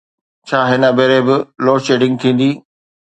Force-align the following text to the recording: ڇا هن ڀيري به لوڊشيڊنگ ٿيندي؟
ڇا 0.47 0.59
هن 0.69 0.83
ڀيري 0.97 1.19
به 1.27 1.35
لوڊشيڊنگ 1.65 2.13
ٿيندي؟ 2.21 2.49